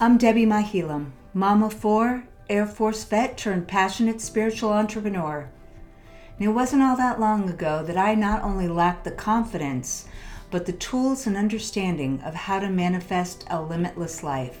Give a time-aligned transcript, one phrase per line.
[0.00, 5.50] I'm Debbi Mahilum, mom of four, Air Force vet turned passionate spiritual entrepreneur.
[6.38, 10.06] And it wasn't all that long ago that I not only lacked the confidence,
[10.52, 14.60] but the tools and understanding of how to manifest a limitless life.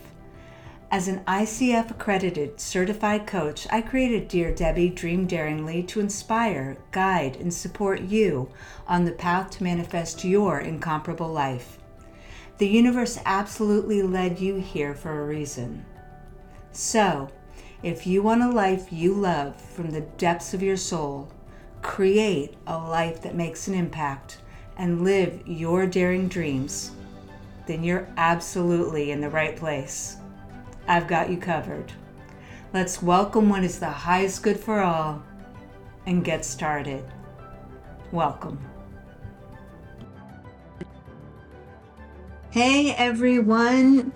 [0.90, 7.36] As an ICF accredited certified coach, I created Dear Debbi Dream Daringly to inspire, guide,
[7.36, 8.50] and support you
[8.88, 11.78] on the path to manifest your incomparable life.
[12.58, 15.86] The universe absolutely led you here for a reason.
[16.72, 17.30] So,
[17.84, 21.30] if you want a life you love from the depths of your soul,
[21.82, 24.38] create a life that makes an impact,
[24.76, 26.90] and live your daring dreams,
[27.68, 30.16] then you're absolutely in the right place.
[30.88, 31.92] I've got you covered.
[32.74, 35.22] Let's welcome what is the highest good for all
[36.06, 37.04] and get started.
[38.10, 38.58] Welcome.
[42.50, 44.10] Hey everyone,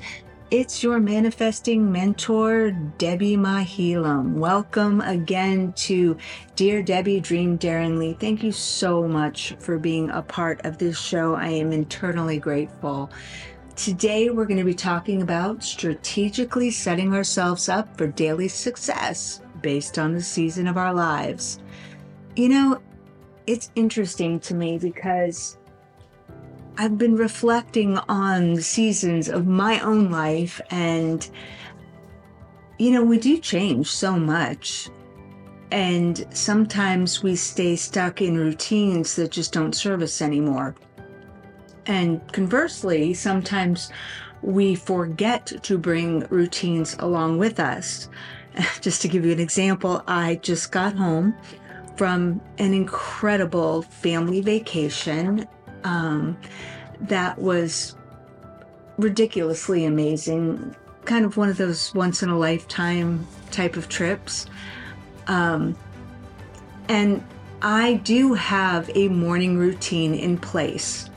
[0.51, 4.37] it's your manifesting mentor, Debbi Mahilum.
[4.37, 6.16] Welcome again to
[6.57, 8.15] Dear Debbi Dream Daringly.
[8.15, 11.35] Thank you so much for being a part of this show.
[11.35, 13.11] I am internally grateful.
[13.77, 19.99] Today, we're going to be talking about strategically setting ourselves up for daily success based
[19.99, 21.59] on the season of our lives.
[22.35, 22.80] You know,
[23.46, 25.59] it's interesting to me because
[26.78, 31.28] I've been reflecting on the seasons of my own life, and
[32.78, 34.88] you know, we do change so much.
[35.70, 40.74] And sometimes we stay stuck in routines that just don't serve us anymore.
[41.87, 43.90] And conversely, sometimes
[44.43, 48.09] we forget to bring routines along with us.
[48.80, 51.34] Just to give you an example, I just got home
[51.96, 55.46] from an incredible family vacation
[55.85, 56.37] um,
[57.01, 57.97] that was
[58.99, 60.74] ridiculously amazing.
[61.05, 64.47] Kind of one of those once in a lifetime type of trips.
[65.27, 65.77] Um,
[66.89, 67.25] and
[67.62, 71.09] I do have a morning routine in place.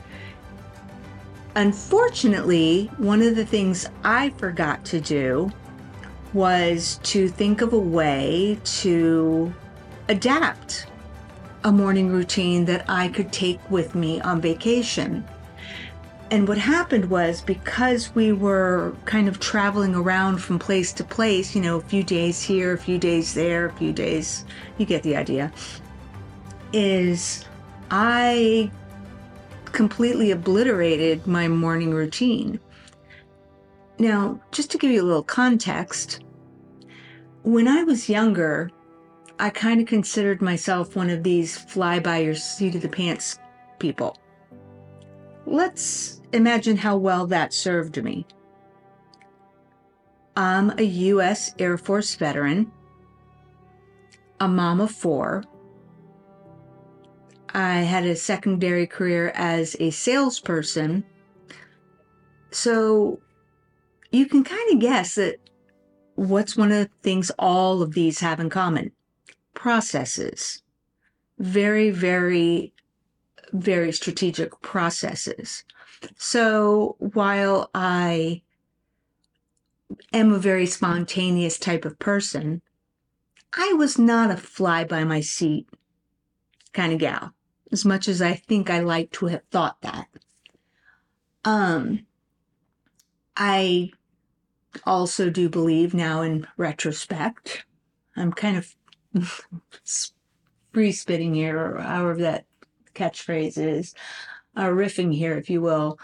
[1.54, 5.50] Unfortunately, one of the things I forgot to do
[6.32, 9.52] was to think of a way to
[10.08, 10.86] adapt
[11.66, 15.26] a morning routine that I could take with me on vacation.
[16.30, 21.56] And what happened was because we were kind of traveling around from place to place,
[21.56, 24.44] you know, a few days here, a few days there, a few days,
[24.78, 25.52] you get the idea,
[26.72, 27.44] is
[27.90, 28.70] I
[29.64, 32.60] completely obliterated my morning routine.
[33.98, 36.20] Now, just to give you a little context,
[37.42, 38.70] when I was younger,
[39.38, 43.38] I kind of considered myself one of these fly by your seat of the pants
[43.78, 44.16] people.
[45.46, 48.26] Let's imagine how well that served me.
[50.36, 51.54] I'm a U.S.
[51.58, 52.70] Air Force veteran,
[54.40, 55.44] a mom of four,
[57.56, 61.04] I had a secondary career as a salesperson.
[62.50, 63.18] So
[64.12, 65.36] you can kind of guess that
[66.16, 68.92] what's one of the things all of these have in common?
[69.66, 70.62] Processes.
[71.40, 72.72] Very, very,
[73.52, 75.64] very strategic processes.
[76.16, 78.42] So while I
[80.12, 82.62] am a very spontaneous type of person,
[83.54, 85.68] I was not a fly by my seat
[86.72, 87.32] kind of gal
[87.72, 90.06] as much as I think I like to have thought that.
[91.44, 92.06] Um,
[93.36, 93.90] I
[94.84, 97.64] also do believe now in retrospect,
[98.14, 98.76] I'm kind of
[100.72, 102.46] free spitting here, or however that
[102.94, 103.94] catchphrase is,
[104.56, 105.98] uh, riffing here, if you will,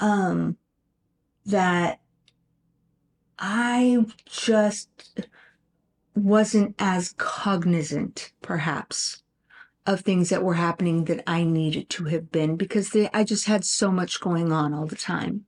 [0.00, 0.56] um,
[1.46, 2.00] that
[3.38, 4.88] I just
[6.14, 9.22] wasn't as cognizant, perhaps,
[9.86, 13.46] of things that were happening that I needed to have been because they, I just
[13.46, 15.44] had so much going on all the time.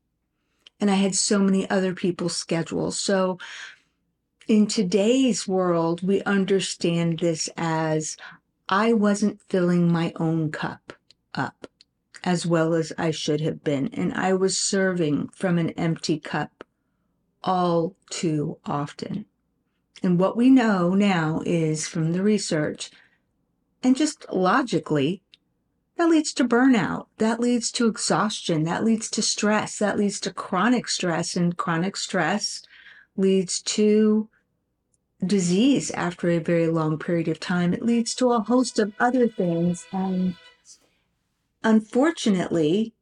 [0.79, 2.99] And I had so many other people's schedules.
[2.99, 3.39] So
[4.47, 8.17] in today's world, we understand this as
[8.69, 10.93] I wasn't filling my own cup
[11.35, 11.67] up
[12.23, 13.89] as well as I should have been.
[13.93, 16.65] And I was serving from an empty cup
[17.43, 19.27] all too often.
[20.03, 22.91] And what we know now is from the research
[23.83, 25.23] and just logically,
[25.97, 27.07] that leads to burnout.
[27.19, 28.65] That leads to exhaustion.
[28.65, 29.79] That leads to stress.
[29.79, 31.37] That leads to chronic stress.
[31.37, 32.63] And chronic stress
[33.17, 34.29] leads to
[35.27, 37.75] disease after a very long period of time.
[37.75, 39.87] It leads to a host of other things.
[39.93, 40.37] And
[41.63, 42.95] unfortunately,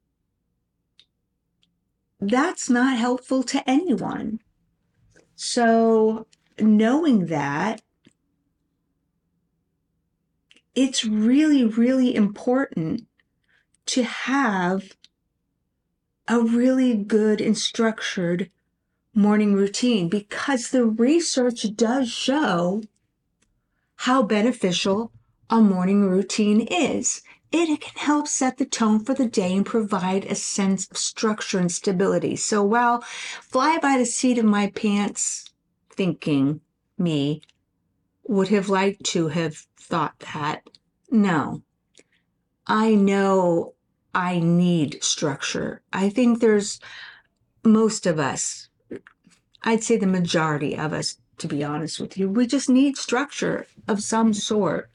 [2.20, 4.40] that's not helpful to anyone.
[5.36, 6.26] So,
[6.58, 7.82] knowing that,
[10.74, 13.06] it's really, really important
[13.86, 14.96] to have
[16.26, 18.50] a really good and structured
[19.14, 22.82] morning routine because the research does show
[23.96, 25.12] how beneficial
[25.48, 27.22] a morning routine is.
[27.52, 31.60] It can help set the tone for the day and provide a sense of structure
[31.60, 32.34] and stability.
[32.34, 33.02] So while
[33.42, 35.44] fly by the seat of my pants
[35.90, 36.60] thinking
[36.98, 37.42] me
[38.26, 40.68] would have liked to have thought that,
[41.10, 41.62] no.
[42.66, 43.74] I know
[44.14, 45.82] I need structure.
[45.92, 46.80] I think there's
[47.62, 48.68] most of us,
[49.64, 53.66] I'd say the majority of us, to be honest with you, we just need structure
[53.88, 54.90] of some sort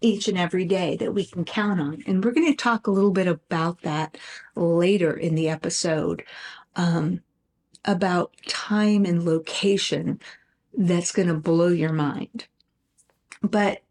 [0.00, 2.02] each and every day that we can count on.
[2.06, 4.18] And we're going to talk a little bit about that
[4.54, 6.24] later in the episode
[6.76, 7.22] um,
[7.84, 10.20] about time and location
[10.76, 12.46] that's going to blow your mind.
[13.42, 13.82] But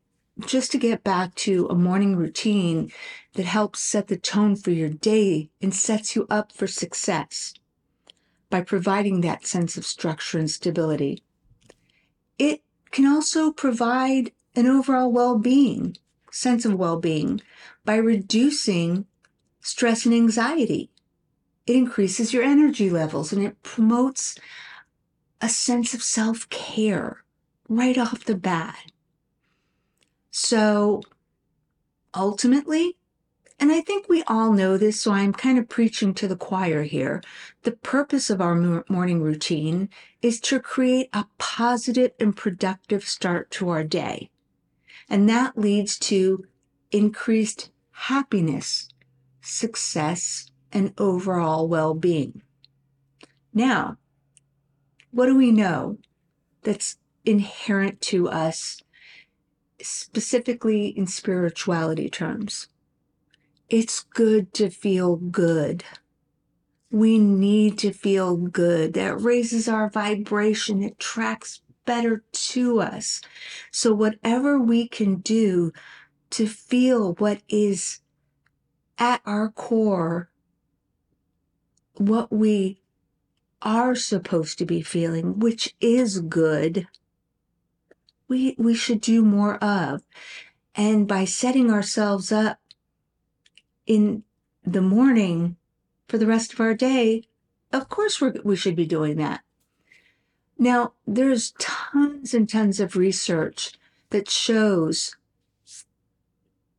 [0.45, 2.92] just to get back to a morning routine
[3.33, 7.54] that helps set the tone for your day and sets you up for success
[8.49, 11.23] by providing that sense of structure and stability.
[12.38, 12.61] It
[12.91, 15.97] can also provide an overall well being,
[16.31, 17.41] sense of well being,
[17.85, 19.05] by reducing
[19.61, 20.89] stress and anxiety.
[21.65, 24.38] It increases your energy levels and it promotes
[25.41, 27.23] a sense of self care
[27.69, 28.91] right off the bat.
[30.31, 31.01] So
[32.15, 32.96] ultimately,
[33.59, 36.83] and I think we all know this, so I'm kind of preaching to the choir
[36.83, 37.21] here.
[37.63, 39.89] The purpose of our morning routine
[40.21, 44.30] is to create a positive and productive start to our day.
[45.09, 46.45] And that leads to
[46.92, 48.89] increased happiness,
[49.42, 52.42] success, and overall well being.
[53.54, 53.98] Now,
[55.12, 55.98] what do we know
[56.62, 58.81] that's inherent to us
[59.81, 62.68] specifically in spirituality terms.
[63.69, 65.84] It's good to feel good.
[66.90, 68.94] We need to feel good.
[68.94, 70.81] That raises our vibration.
[70.81, 73.22] It tracks better to us.
[73.72, 75.74] So, whatever we can do
[76.30, 78.00] to feel what is
[78.98, 80.30] at our core,
[81.96, 82.80] what we
[83.62, 86.88] are supposed to be feeling, which is good,
[88.30, 90.04] we, we should do more of.
[90.75, 92.60] And by setting ourselves up
[93.88, 94.24] in
[94.63, 95.56] the morning
[96.07, 97.24] for the rest of our day,
[97.74, 99.42] of course we should be doing that.
[100.60, 103.74] Now, there's tons and tons of research
[104.10, 105.16] that shows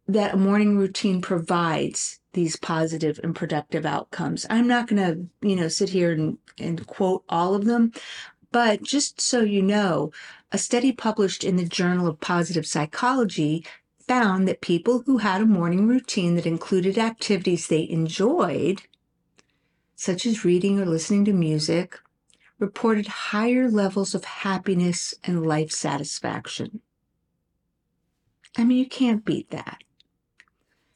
[0.06, 4.46] that a morning routine provides these positive and productive outcomes.
[4.48, 7.92] I'm not going to, you know, sit here and, and quote all of them,
[8.50, 10.12] but just so you know,
[10.50, 13.64] a study published in the Journal of Positive Psychology
[14.08, 18.82] found that people who had a morning routine that included activities they enjoyed,
[19.94, 21.98] such as reading or listening to music,
[22.58, 26.80] reported higher levels of happiness and life satisfaction.
[28.56, 29.84] I mean, you can't beat that.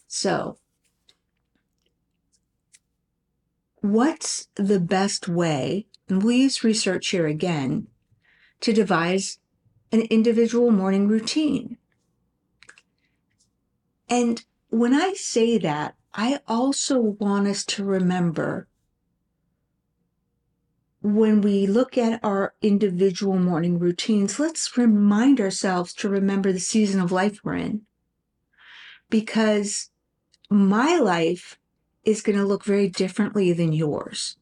[0.08, 0.58] So,
[3.80, 7.86] what's the best way and we'll use research here again
[8.60, 9.38] to devise
[9.90, 11.78] an individual morning routine.
[14.12, 18.68] And when I say that, I also want us to remember
[21.00, 27.00] when we look at our individual morning routines, let's remind ourselves to remember the season
[27.00, 27.86] of life we're in.
[29.08, 29.88] Because
[30.50, 31.58] my life
[32.04, 34.36] is going to look very differently than yours.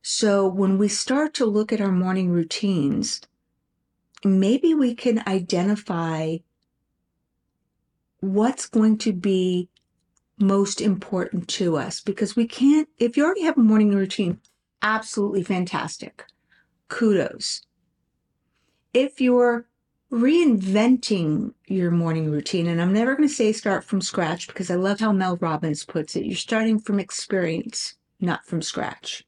[0.00, 3.20] So when we start to look at our morning routines,
[4.24, 6.36] maybe we can identify
[8.20, 9.68] what's going to be
[10.38, 14.40] most important to us because we can't, if you already have a morning routine,
[14.82, 16.24] absolutely fantastic.
[16.88, 17.62] Kudos.
[18.94, 19.66] If you're
[20.10, 24.76] reinventing your morning routine, and I'm never going to say start from scratch because I
[24.76, 29.24] love how Mel Robbins puts it, you're starting from experience, not from scratch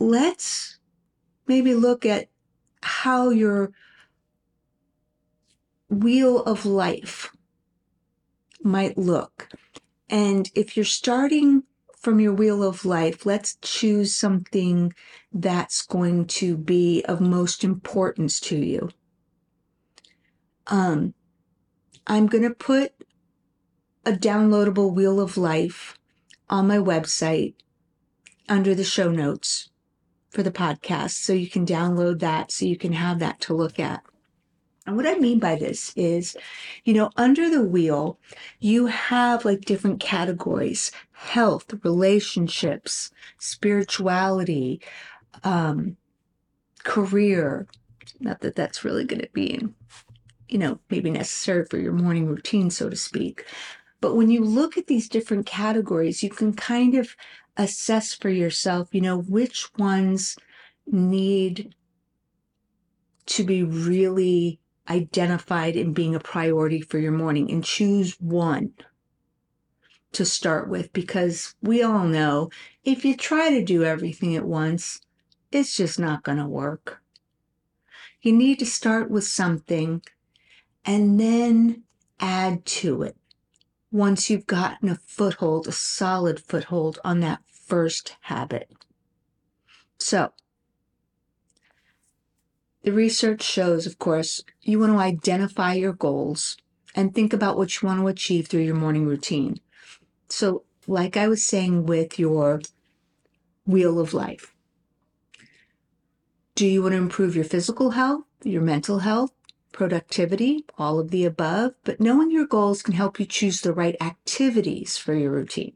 [0.00, 0.78] let's
[1.46, 2.28] maybe look at
[2.82, 3.72] how your
[5.88, 7.34] wheel of life
[8.62, 9.48] might look.
[10.08, 11.64] And if you're starting
[11.98, 14.92] from your wheel of life, let's choose something
[15.32, 18.90] that's going to be of most importance to you.
[20.66, 21.14] Um,
[22.06, 22.92] I'm going to put
[24.04, 25.98] a downloadable wheel of life
[26.50, 27.54] on my website
[28.48, 29.70] under the show notes
[30.28, 31.12] for the podcast.
[31.12, 34.02] So you can download that so you can have that to look at.
[34.86, 36.36] And what I mean by this is,
[36.84, 38.18] you know, under the wheel,
[38.60, 44.80] you have like different categories health, relationships, spirituality,
[45.42, 45.96] um,
[46.82, 47.66] career.
[48.20, 49.66] Not that that's really going to be,
[50.48, 53.46] you know, maybe necessary for your morning routine, so to speak.
[54.02, 57.16] But when you look at these different categories, you can kind of
[57.56, 60.36] assess for yourself, you know, which ones
[60.86, 61.74] need
[63.26, 68.72] to be really identified in being a priority for your morning and choose one
[70.12, 72.50] to start with because we all know
[72.84, 75.00] if you try to do everything at once,
[75.50, 77.02] it's just not going to work.
[78.22, 80.02] You need to start with something
[80.84, 81.82] and then
[82.20, 83.16] add to it
[83.90, 88.70] once you've gotten a foothold, a solid foothold on that first habit.
[89.98, 90.32] So,
[92.84, 96.58] the research shows, of course, you want to identify your goals
[96.94, 99.58] and think about what you want to achieve through your morning routine.
[100.28, 102.60] So, like I was saying with your
[103.66, 104.54] wheel of life,
[106.54, 109.32] do you want to improve your physical health, your mental health,
[109.72, 111.72] productivity, all of the above?
[111.84, 115.72] But knowing your goals can help you choose the right activities for your routine.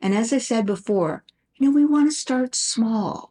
[0.00, 1.22] And as I said before,
[1.54, 3.29] you know, we want to start small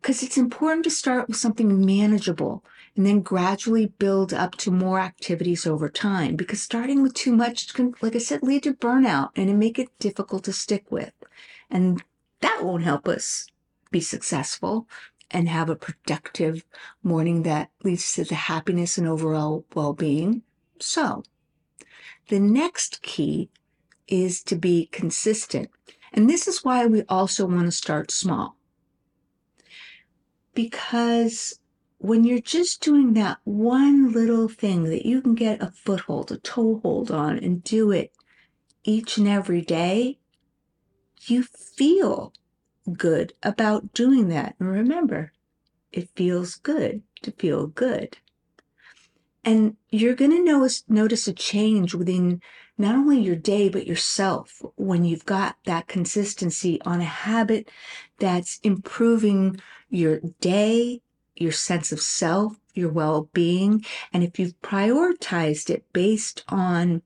[0.00, 2.64] because it's important to start with something manageable
[2.96, 7.72] and then gradually build up to more activities over time because starting with too much
[7.74, 11.12] can like i said lead to burnout and it make it difficult to stick with.
[11.70, 12.02] And
[12.40, 13.46] that won't help us
[13.90, 14.88] be successful
[15.30, 16.64] and have a productive
[17.02, 20.42] morning that leads to the happiness and overall well-being.
[20.80, 21.22] So
[22.28, 23.50] the next key
[24.08, 25.70] is to be consistent.
[26.12, 28.56] And this is why we also want to start small
[30.54, 31.58] because
[31.98, 36.38] when you're just doing that one little thing that you can get a foothold, a
[36.38, 38.12] toehold on, and do it
[38.84, 40.18] each and every day,
[41.26, 42.32] you feel
[42.92, 44.54] good about doing that.
[44.58, 45.32] And remember,
[45.92, 48.16] it feels good to feel good.
[49.44, 52.40] And you're going to notice, notice a change within
[52.80, 57.70] not only your day, but yourself when you've got that consistency on a habit
[58.18, 59.60] that's improving
[59.90, 61.02] your day,
[61.36, 63.84] your sense of self, your well being.
[64.12, 67.02] And if you've prioritized it based on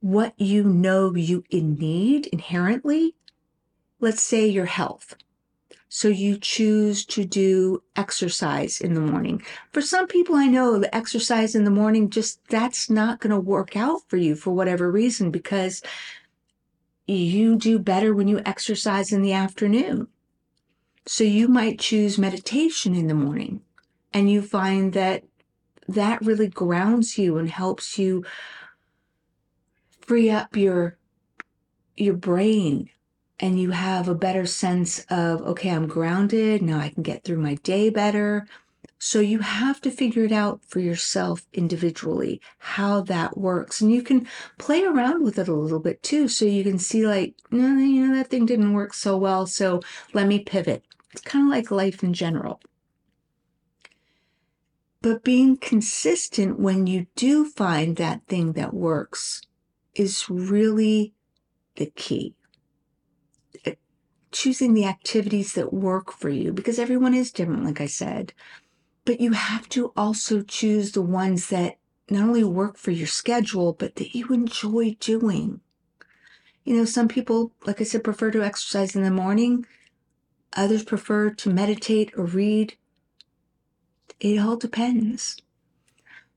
[0.00, 3.14] what you know you in need inherently,
[4.00, 5.14] let's say your health.
[5.96, 9.44] So you choose to do exercise in the morning.
[9.70, 13.38] For some people I know the exercise in the morning just that's not going to
[13.38, 15.82] work out for you for whatever reason because
[17.06, 20.08] you do better when you exercise in the afternoon.
[21.06, 23.60] So you might choose meditation in the morning
[24.12, 25.22] and you find that
[25.86, 28.24] that really grounds you and helps you
[30.00, 30.98] free up your
[31.96, 32.90] your brain
[33.44, 37.38] and you have a better sense of okay i'm grounded now i can get through
[37.38, 38.46] my day better
[38.98, 44.02] so you have to figure it out for yourself individually how that works and you
[44.02, 44.26] can
[44.58, 48.06] play around with it a little bit too so you can see like no you
[48.06, 49.80] know that thing didn't work so well so
[50.14, 50.82] let me pivot
[51.14, 52.60] it's kind of like life in general.
[55.00, 59.40] But being consistent when you do find that thing that works
[59.94, 61.14] is really
[61.76, 62.34] the key.
[64.34, 68.32] Choosing the activities that work for you because everyone is different, like I said.
[69.04, 71.78] But you have to also choose the ones that
[72.10, 75.60] not only work for your schedule, but that you enjoy doing.
[76.64, 79.66] You know, some people, like I said, prefer to exercise in the morning.
[80.56, 82.76] Others prefer to meditate or read.
[84.18, 85.36] It all depends.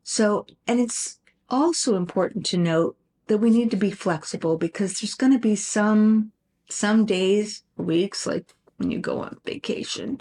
[0.04, 1.18] So, and it's
[1.50, 5.56] also important to note that we need to be flexible because there's going to be
[5.56, 6.32] some
[6.70, 10.20] some days, weeks like when you go on vacation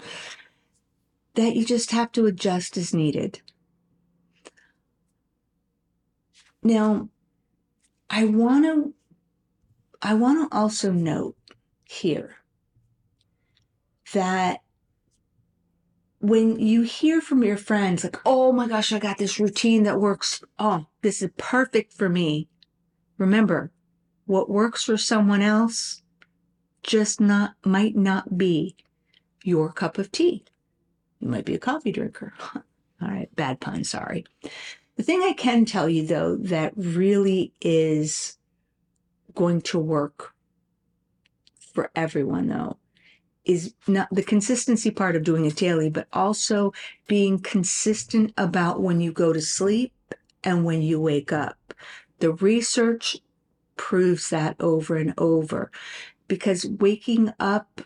[1.35, 3.41] that you just have to adjust as needed.
[6.63, 7.09] Now,
[8.09, 8.93] I want to
[10.01, 11.35] I want to also note
[11.85, 12.37] here
[14.13, 14.61] that
[16.19, 19.99] when you hear from your friends, like, oh my gosh, I got this routine that
[19.99, 20.43] works.
[20.57, 22.47] Oh, this is perfect for me.
[23.17, 23.71] Remember,
[24.25, 26.01] what works for someone else
[26.87, 28.75] just not might not be
[29.43, 30.43] your cup of tea.
[31.19, 32.33] You might be a coffee drinker.
[32.55, 34.25] All right, bad pun, sorry.
[34.95, 38.37] The thing I can tell you though that really is
[39.35, 40.33] going to work
[41.59, 42.77] for everyone though
[43.45, 46.73] is not the consistency part of doing it daily, but also
[47.07, 49.93] being consistent about when you go to sleep
[50.43, 51.73] and when you wake up.
[52.19, 53.17] The research
[53.77, 55.71] proves that over and over
[56.27, 57.81] because waking up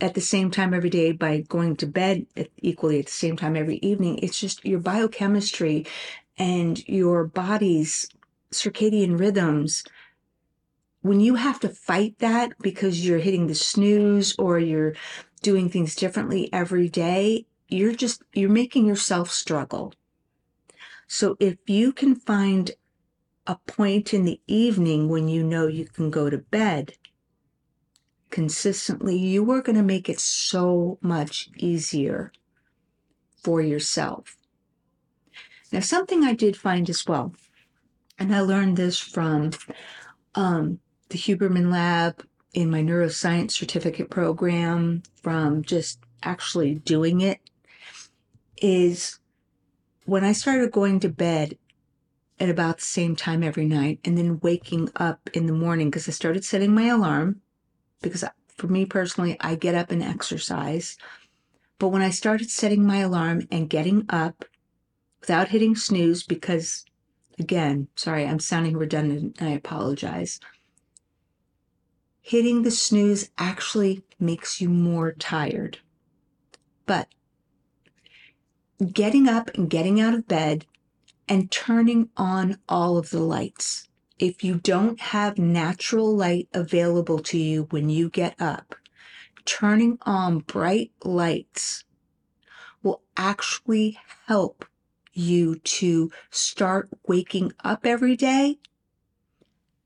[0.00, 2.26] at the same time every day by going to bed
[2.58, 5.86] equally at the same time every evening, it's just your biochemistry
[6.38, 8.08] and your body's
[8.52, 9.84] circadian rhythms
[11.02, 14.94] when you have to fight that because you're hitting the snooze or you're
[15.42, 19.92] doing things differently every day, you're just, you're making yourself struggle.
[21.08, 22.70] So if you can find
[23.46, 26.94] a point in the evening when you know you can go to bed
[28.30, 32.32] consistently, you are going to make it so much easier
[33.42, 34.36] for yourself.
[35.70, 37.34] Now, something I did find as well,
[38.18, 39.50] and I learned this from
[40.34, 47.40] um, the Huberman Lab in my neuroscience certificate program from just actually doing it
[48.60, 49.18] is
[50.04, 51.56] when I started going to bed
[52.42, 56.08] at about the same time every night and then waking up in the morning because
[56.08, 57.40] I started setting my alarm
[58.02, 60.98] because for me personally, I get up and exercise.
[61.78, 64.44] But when I started setting my alarm and getting up
[65.20, 66.84] without hitting snooze, because
[67.38, 70.38] again, sorry, I'm sounding redundant, I apologize
[72.22, 75.78] hitting the snooze actually makes you more tired.
[76.86, 77.08] But
[78.92, 80.64] getting up and getting out of bed
[81.32, 83.88] and turning on all of the lights.
[84.18, 88.74] If you don't have natural light available to you when you get up,
[89.46, 91.84] turning on bright lights
[92.82, 94.66] will actually help
[95.14, 98.58] you to start waking up every day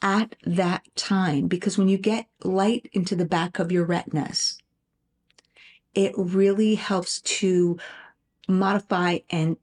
[0.02, 4.58] at that time because when you get light into the back of your retinas,
[5.94, 7.78] it really helps to
[8.48, 9.56] modify and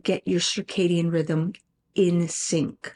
[0.00, 1.52] get your circadian rhythm
[1.94, 2.94] in sync.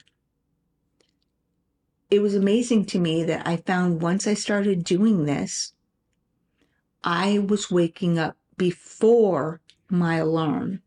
[2.11, 5.73] It was amazing to me that I found once I started doing this,
[7.03, 10.83] I was waking up before my alarm,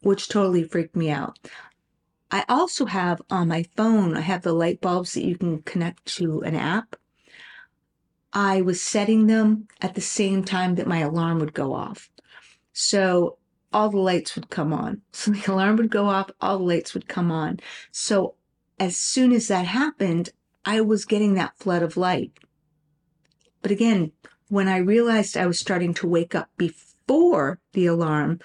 [0.00, 1.38] which totally freaked me out.
[2.30, 6.04] I also have on my phone, I have the light bulbs that you can connect
[6.16, 6.96] to an app.
[8.32, 12.10] I was setting them at the same time that my alarm would go off.
[12.72, 13.38] So
[13.74, 15.02] all the lights would come on.
[15.12, 17.60] So the alarm would go off, all the lights would come on.
[17.90, 18.36] So
[18.78, 20.30] as soon as that happened,
[20.64, 22.32] I was getting that flood of light.
[23.60, 24.12] But again,
[24.48, 28.40] when I realized I was starting to wake up before the alarm,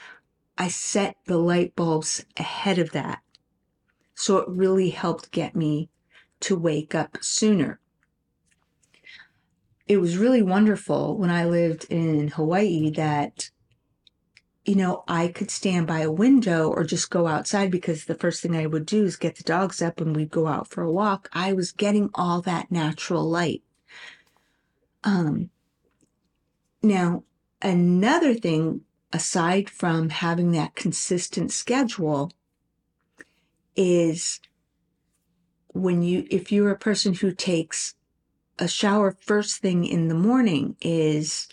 [0.58, 3.20] I set the light bulbs ahead of that.
[4.16, 5.90] So it really helped get me
[6.42, 7.80] to wake up sooner.
[9.88, 13.50] It was really wonderful when I lived in Hawaii that,
[14.66, 18.42] you know, I could stand by a window or just go outside because the first
[18.42, 20.92] thing I would do is get the dogs up and we'd go out for a
[20.92, 21.30] walk.
[21.34, 23.64] I was getting all that natural light.
[25.04, 25.50] Um,
[26.84, 27.24] now,
[27.62, 32.32] another thing aside from having that consistent schedule
[33.76, 34.40] is
[35.74, 37.96] when you if you're a person who takes
[38.58, 41.48] a shower first thing in the morning is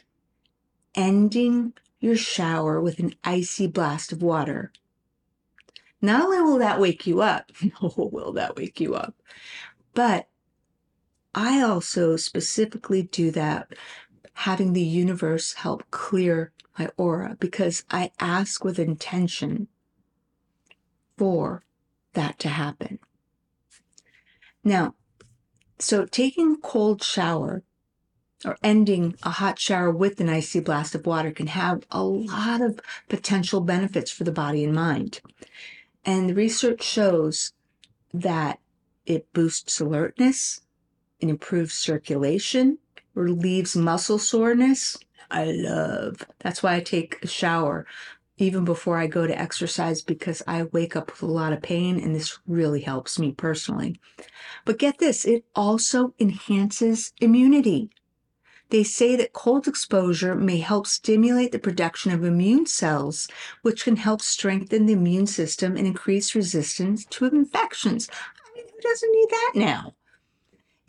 [0.94, 4.72] ending your shower with an icy blast of water.
[6.02, 9.14] Not only will that wake you up, no, will that wake you up,
[9.94, 10.28] but
[11.34, 13.72] I also specifically do that
[14.32, 19.68] having the universe help clear my aura because I ask with intention
[21.16, 21.64] for
[22.12, 22.98] that to happen.
[24.62, 24.94] Now,
[25.78, 27.62] so taking a cold shower
[28.44, 32.60] or ending a hot shower with an icy blast of water can have a lot
[32.60, 35.20] of potential benefits for the body and mind.
[36.04, 37.52] And the research shows
[38.12, 38.60] that
[39.06, 40.60] it boosts alertness,
[41.20, 42.78] it improves circulation,
[43.14, 44.96] relieves muscle soreness.
[45.30, 46.24] I love.
[46.38, 47.86] That's why I take a shower
[48.38, 51.98] even before I go to exercise because I wake up with a lot of pain
[51.98, 53.98] and this really helps me personally.
[54.64, 57.90] But get this, it also enhances immunity.
[58.70, 63.28] They say that cold exposure may help stimulate the production of immune cells,
[63.62, 68.08] which can help strengthen the immune system and increase resistance to infections.
[68.12, 69.94] I mean, who doesn't need that now?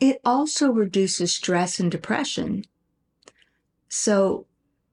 [0.00, 2.64] It also reduces stress and depression.
[3.88, 4.46] So,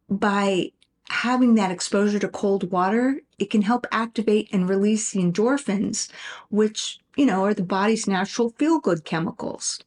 [0.09, 0.71] by
[1.09, 6.09] having that exposure to cold water, it can help activate and release the endorphins,
[6.49, 9.79] which, you know, are the body's natural feel good chemicals.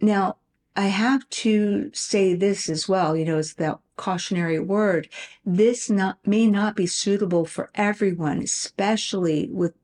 [0.00, 0.36] Now,
[0.76, 5.08] I have to say this as well, you know, it's that cautionary word.
[5.46, 9.74] This not may not be suitable for everyone, especially with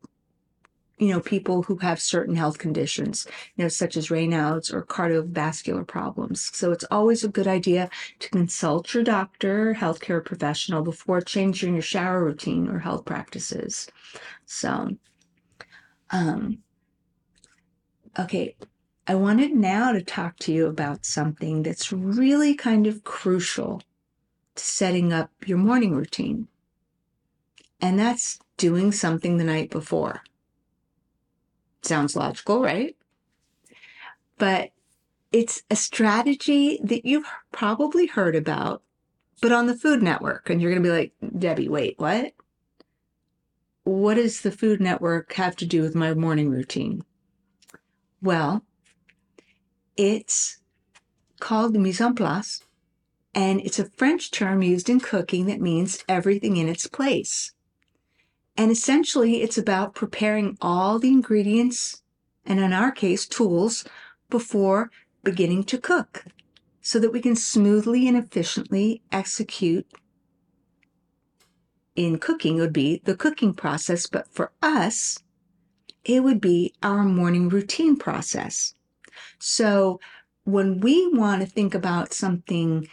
[0.98, 3.26] you know people who have certain health conditions,
[3.56, 6.50] you know, such as Raynaud's or cardiovascular problems.
[6.56, 11.82] So it's always a good idea to consult your doctor, healthcare professional before changing your
[11.82, 13.88] shower routine or health practices.
[14.44, 14.90] So,
[16.10, 16.58] um,
[18.18, 18.56] okay,
[19.10, 23.82] I wanted now to talk to you about something that's really kind of crucial
[24.54, 26.46] to setting up your morning routine.
[27.80, 30.22] And that's doing something the night before.
[31.82, 32.94] Sounds logical, right?
[34.38, 34.70] But
[35.32, 38.80] it's a strategy that you've probably heard about,
[39.42, 40.48] but on the Food Network.
[40.48, 42.32] And you're going to be like, Debbi, wait, what?
[43.82, 47.02] What does the Food Network have to do with my morning routine?
[48.22, 48.62] Well,
[49.96, 50.58] it's
[51.40, 52.62] called mise en place,
[53.34, 57.52] and it's a French term used in cooking that means everything in its place.
[58.56, 62.02] And essentially, it's about preparing all the ingredients,
[62.44, 63.84] and in our case, tools,
[64.28, 64.90] before
[65.22, 66.24] beginning to cook
[66.80, 69.86] so that we can smoothly and efficiently execute
[71.96, 75.18] in cooking would be the cooking process, but for us,
[76.04, 78.74] it would be our morning routine process.
[79.38, 80.00] So
[80.44, 82.88] when we want to think about something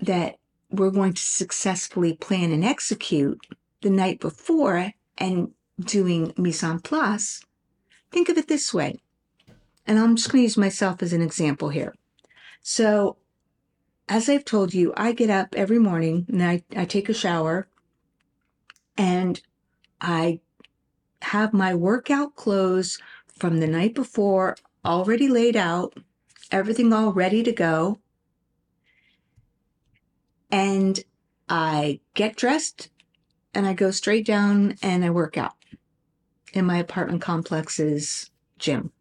[0.00, 0.36] that
[0.70, 3.40] we're going to successfully plan and execute
[3.82, 7.42] the night before and doing mise en place,
[8.10, 9.00] think of it this way.
[9.86, 11.94] And I'm just going to use myself as an example here.
[12.62, 13.16] So,
[14.08, 17.68] as I've told you, I get up every morning and I, I take a shower
[18.96, 19.40] and
[20.00, 20.40] I
[21.22, 25.94] have my workout clothes from the night before already laid out,
[26.50, 27.98] everything all ready to go.
[30.50, 31.00] And
[31.48, 32.90] I get dressed
[33.54, 35.54] and I go straight down and I work out
[36.52, 38.92] in my apartment complex's gym.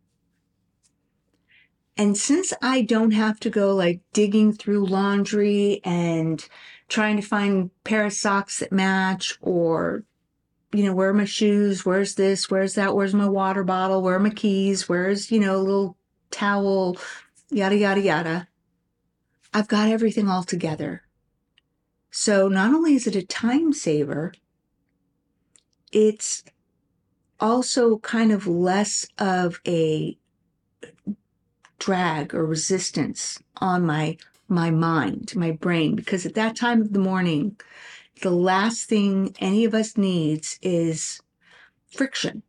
[1.97, 6.47] And since I don't have to go like digging through laundry and
[6.87, 10.03] trying to find pair of socks that match or
[10.71, 11.85] you know, where are my shoes?
[11.85, 12.49] Where's this?
[12.49, 12.95] Where's that?
[12.95, 14.01] Where's my water bottle?
[14.01, 14.87] Where are my keys?
[14.87, 15.97] Where's, you know, a little
[16.31, 16.97] towel?
[17.49, 18.47] Yada, yada, yada.
[19.53, 21.03] I've got everything all together.
[22.11, 24.33] So not only is it a time saver,
[25.91, 26.43] it's
[27.39, 30.17] also kind of less of a
[31.79, 34.17] drag or resistance on my
[34.51, 37.55] my mind, my brain, because at that time of the morning,
[38.21, 41.21] the last thing any of us needs is
[41.91, 42.43] friction.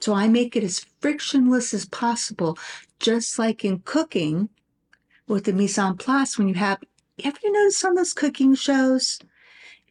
[0.00, 2.58] So I make it as frictionless as possible,
[3.00, 4.48] just like in cooking
[5.26, 6.38] with the mise en place.
[6.38, 6.78] When you have,
[7.24, 9.18] have you noticed on those cooking shows?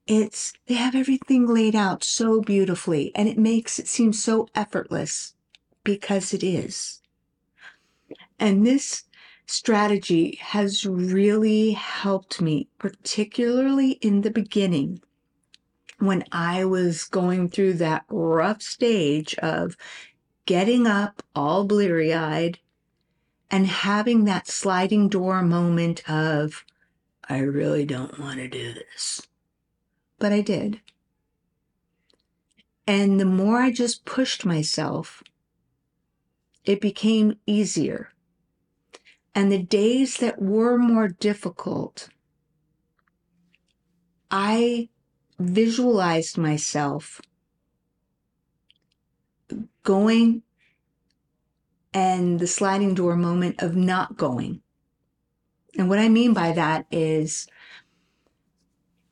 [0.08, 5.34] It's, they have everything laid out so beautifully and it makes it seem so effortless
[5.84, 7.02] because it is.
[8.40, 9.04] And this
[9.46, 15.02] strategy has really helped me, particularly in the beginning
[16.00, 19.76] when I was going through that rough stage of
[20.46, 22.60] getting up all bleary eyed
[23.50, 26.64] and having that sliding door moment of,
[27.28, 29.28] I really don't want to do this.
[30.20, 30.82] But I did.
[32.86, 35.24] And the more I just pushed myself,
[36.64, 38.10] it became easier.
[39.36, 42.10] And the days that were more difficult,
[44.32, 44.90] I
[45.40, 47.22] visualized myself
[49.84, 50.42] going
[51.94, 54.62] and the sliding door moment of not going.
[55.78, 57.48] And what I mean by that is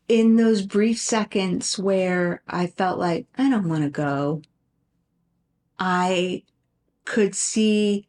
[0.07, 4.41] in those brief seconds where I felt like I don't want to go,
[5.79, 6.43] I
[7.05, 8.07] could see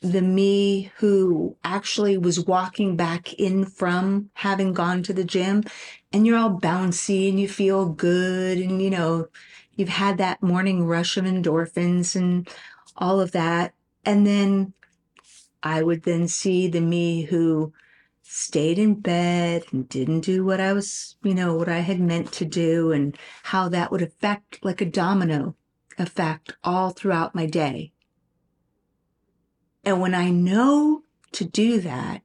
[0.00, 5.64] the me who actually was walking back in from having gone to the gym
[6.12, 9.28] and you're all bouncy and you feel good and you know
[9.74, 12.48] you've had that morning rush of endorphins and
[12.96, 13.74] all of that.
[14.04, 14.72] And then
[15.62, 17.72] i would then see the me who
[18.22, 22.30] stayed in bed and didn't do what i was you know what i had meant
[22.32, 25.54] to do and how that would affect like a domino
[25.98, 27.92] effect all throughout my day
[29.88, 31.00] and when I know
[31.32, 32.20] to do that,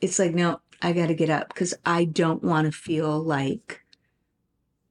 [0.00, 3.82] it's like, no, I got to get up because I don't want to feel like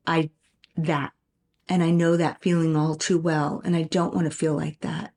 [0.05, 0.29] I
[0.77, 1.13] that.
[1.67, 3.63] And I know that feeling all too well.
[3.65, 5.11] And I don't want to feel like that.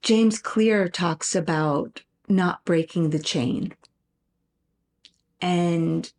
[0.00, 3.74] James Clear talks about not breaking the chain.
[5.42, 6.10] And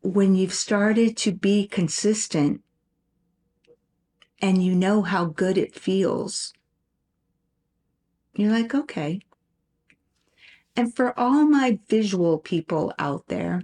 [0.00, 2.62] when you've started to be consistent
[4.40, 6.54] and you know how good it feels,
[8.34, 9.20] you're like, okay.
[10.74, 13.62] And for all my visual people out there,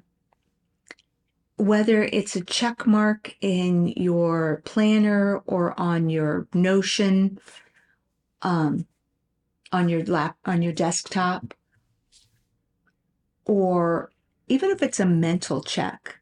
[1.57, 7.39] whether it's a check mark in your planner or on your Notion,
[8.43, 8.87] um,
[9.73, 11.55] on your lap, on your desktop,
[13.45, 14.11] or
[14.47, 16.21] even if it's a mental check,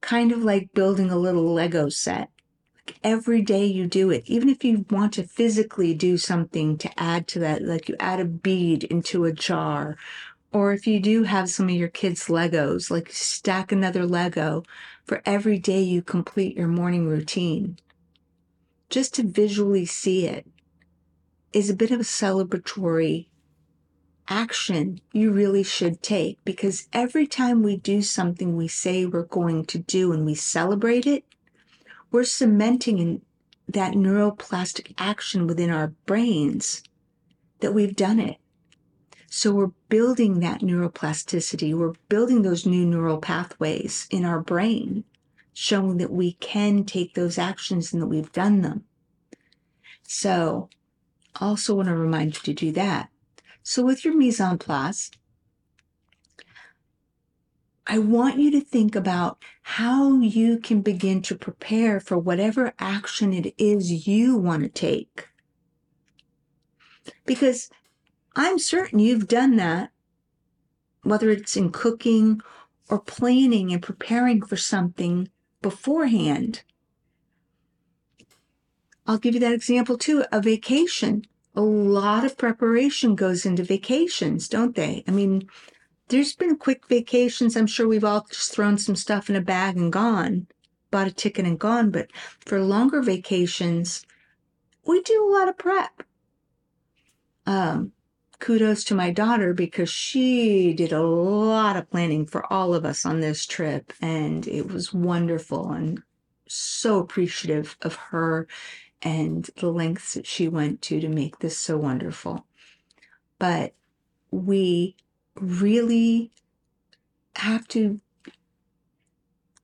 [0.00, 2.31] kind of like building a little Lego set.
[3.04, 7.28] Every day you do it, even if you want to physically do something to add
[7.28, 9.96] to that, like you add a bead into a jar,
[10.52, 14.64] or if you do have some of your kids' Legos, like stack another Lego
[15.04, 17.78] for every day you complete your morning routine.
[18.90, 20.46] Just to visually see it
[21.52, 23.26] is a bit of a celebratory
[24.28, 29.64] action you really should take because every time we do something we say we're going
[29.64, 31.24] to do and we celebrate it,
[32.12, 33.22] we're cementing in
[33.66, 36.82] that neuroplastic action within our brains
[37.60, 38.36] that we've done it.
[39.28, 45.04] So we're building that neuroplasticity, we're building those new neural pathways in our brain,
[45.54, 48.84] showing that we can take those actions and that we've done them.
[50.02, 50.68] So,
[51.40, 53.08] also want to remind you to do that.
[53.62, 55.10] So, with your mise en place,
[57.92, 63.34] I want you to think about how you can begin to prepare for whatever action
[63.34, 65.28] it is you want to take.
[67.26, 67.68] Because
[68.34, 69.90] I'm certain you've done that,
[71.02, 72.40] whether it's in cooking
[72.88, 75.28] or planning and preparing for something
[75.60, 76.62] beforehand.
[79.06, 81.26] I'll give you that example too a vacation.
[81.54, 85.04] A lot of preparation goes into vacations, don't they?
[85.06, 85.46] I mean,
[86.08, 87.56] there's been quick vacations.
[87.56, 90.46] I'm sure we've all just thrown some stuff in a bag and gone,
[90.90, 91.90] bought a ticket and gone.
[91.90, 92.10] But
[92.40, 94.04] for longer vacations,
[94.86, 96.02] we do a lot of prep.
[97.46, 97.92] Um,
[98.38, 103.06] kudos to my daughter because she did a lot of planning for all of us
[103.06, 106.02] on this trip and it was wonderful and
[106.48, 108.46] so appreciative of her
[109.00, 112.44] and the lengths that she went to to make this so wonderful.
[113.38, 113.74] But
[114.30, 114.96] we
[115.36, 116.30] really
[117.36, 118.00] have to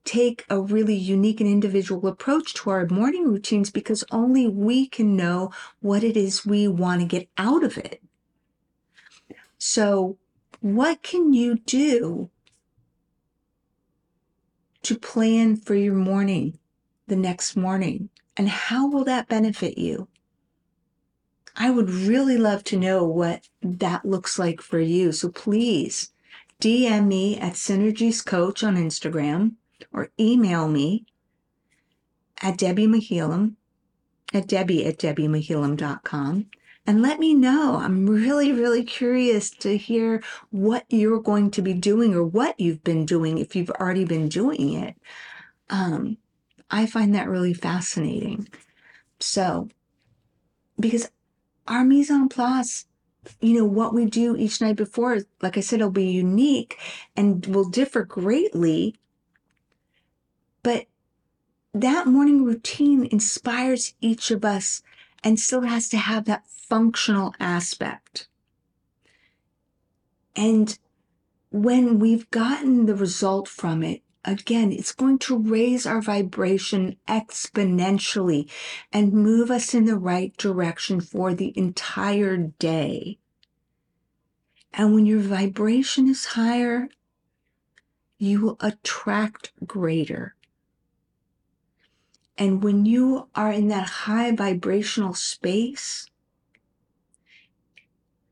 [0.04, 5.14] take a really unique and individual approach to our morning routines because only we can
[5.14, 8.02] know what it is we want to get out of it.
[9.59, 10.16] So,
[10.61, 12.31] what can you do
[14.83, 16.59] to plan for your morning
[17.07, 18.09] the next morning?
[18.37, 20.09] And how will that benefit you?
[21.59, 25.12] I would really love to know what that looks like for you.
[25.12, 26.12] So please
[26.61, 29.55] DM me at Synergies Coach on Instagram
[29.92, 31.05] or email me
[32.40, 33.57] at Debbi Mahilum
[34.33, 36.47] at Debbi at DebbiMahilum.com
[36.87, 37.77] and let me know.
[37.77, 42.85] I'm really, really curious to hear what you're going to be doing or what you've
[42.85, 44.97] been doing if you've already been doing it.
[45.71, 46.18] Um,
[46.71, 48.49] I find that really fascinating.
[49.21, 49.68] So,
[50.79, 51.11] because
[51.70, 52.87] our mise en place,
[53.40, 56.78] you know, what we do each night before, like I said, it'll be unique
[57.16, 58.94] and will differ greatly.
[60.62, 60.87] But
[61.74, 64.83] that morning routine inspires each of us
[65.22, 68.28] and still has to have that functional aspect.
[70.35, 70.78] And
[71.50, 78.51] when we've gotten the result from it, again, it's going to raise our vibration exponentially
[78.93, 83.19] and move us in the right direction for the entire day.
[84.73, 86.88] And when your vibration is higher,
[88.19, 90.35] you will attract greater.
[92.37, 96.07] And when you are in that high vibrational space,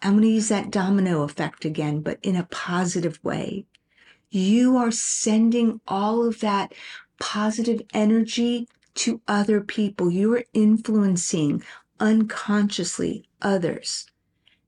[0.03, 3.65] I'm going to use that domino effect again, but in a positive way.
[4.31, 6.75] You are sending all of that
[7.19, 10.11] positive energy to other people.
[10.11, 11.63] You are influencing
[12.01, 14.07] unconsciously others.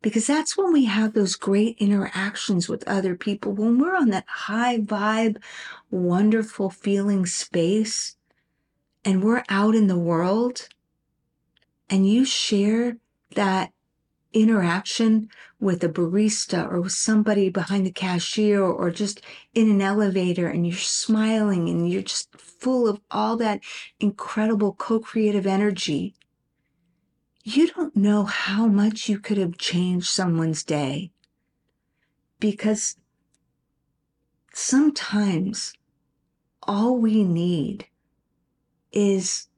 [0.01, 3.53] Because that's when we have those great interactions with other people.
[3.53, 5.43] When we're on that high vibe,
[5.91, 8.17] wonderful feeling space,
[9.05, 10.69] and we're out in the world,
[11.91, 12.99] and you share
[13.35, 13.73] that
[14.33, 19.21] interaction with a barista or with somebody behind the cashier or just
[19.55, 23.61] in an elevator and you're smiling and you're just full of all that
[24.01, 26.15] incredible co-creative energy
[27.55, 31.11] you don't know how much you could have changed someone's day.
[32.41, 32.97] Because
[34.53, 35.73] sometimes
[36.63, 37.87] all we need
[38.93, 39.49] is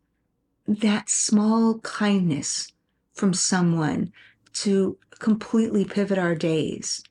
[0.69, 2.73] that small kindness
[3.13, 4.13] from someone
[4.53, 7.03] to completely pivot our days.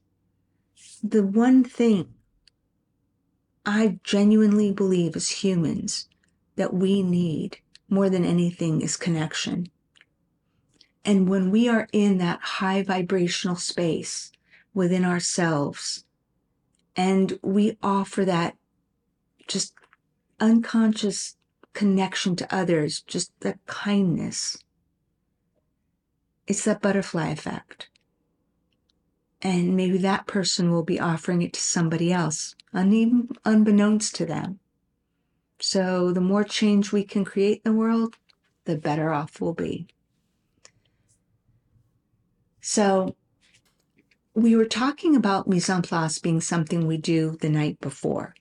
[1.03, 2.13] The one thing
[3.65, 6.07] I genuinely believe as humans
[6.55, 9.69] that we need more than anything is connection.
[11.05, 14.31] And when we are in that high vibrational space
[14.73, 16.03] within ourselves
[16.95, 18.55] and we offer that
[19.47, 19.73] just
[20.39, 21.35] unconscious
[21.73, 24.57] connection to others, just the kindness.
[26.49, 27.89] It's that butterfly effect.
[29.39, 34.59] And maybe that person will be offering it to somebody else, un- unbeknownst to them.
[35.61, 38.15] So the more change we can create in the world,
[38.65, 39.87] the better off we'll be.
[42.61, 43.15] So
[44.33, 48.33] we were talking about mise en place being something we do the night before.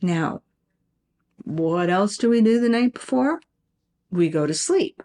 [0.00, 0.40] Now,
[1.44, 3.40] what else do we do the night before?
[4.10, 5.02] We go to sleep.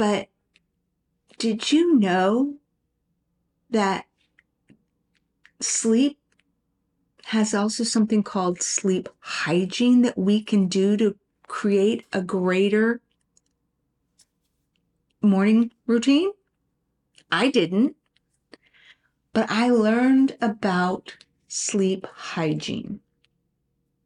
[0.00, 0.30] But
[1.36, 2.54] did you know
[3.68, 4.06] that
[5.60, 6.18] sleep
[7.24, 11.16] has also something called sleep hygiene that we can do to
[11.48, 13.02] create a greater
[15.20, 16.30] morning routine?
[17.30, 17.94] I didn't,
[19.34, 21.14] but I learned about
[21.46, 23.00] sleep hygiene.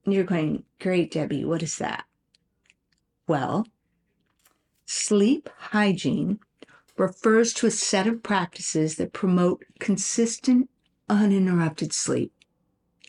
[0.04, 2.04] You're going, great, Debbi, what is that?
[3.28, 3.68] Well,
[4.94, 6.38] sleep hygiene
[6.96, 10.70] refers to a set of practices that promote consistent,
[11.08, 12.32] uninterrupted sleep.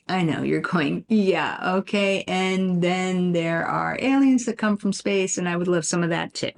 [0.07, 2.23] I know you're going, yeah, okay.
[2.27, 6.09] And then there are aliens that come from space, and I would love some of
[6.09, 6.51] that too.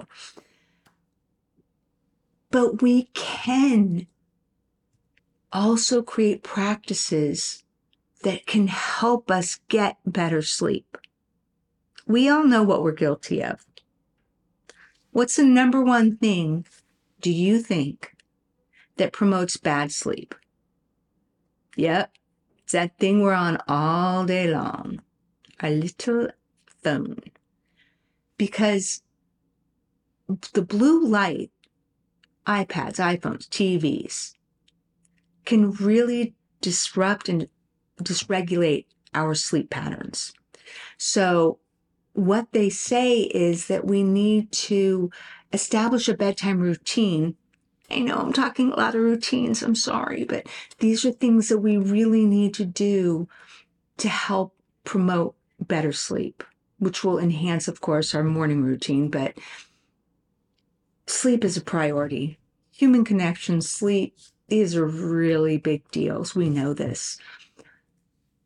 [2.51, 4.07] But we can
[5.51, 7.63] also create practices
[8.23, 10.97] that can help us get better sleep.
[12.05, 13.65] We all know what we're guilty of.
[15.17, 16.67] What's the number one thing
[17.21, 18.13] do you think
[18.97, 20.35] that promotes bad sleep?
[21.75, 22.11] Yep,
[22.59, 25.01] it's that thing we're on all day long,
[25.59, 26.27] our little
[26.83, 27.17] phone.
[28.37, 29.01] Because
[30.53, 31.49] the blue light,
[32.45, 34.33] iPads, iPhones, TVs,
[35.45, 37.47] can really disrupt and
[38.03, 40.31] dysregulate our sleep patterns.
[40.99, 41.57] So,
[42.17, 45.11] what they say is that we need to
[45.53, 47.35] establish a bedtime routine.
[47.91, 50.47] I know I'm talking a lot of routines, I'm sorry, but
[50.79, 53.27] these are things that we really need to do
[53.97, 56.43] to help promote better sleep,
[56.79, 59.09] which will enhance, of course, our morning routine.
[59.09, 59.37] But
[61.05, 62.39] sleep is a priority.
[62.71, 66.33] Human connection, sleep, these are really big deals.
[66.33, 67.19] We know this.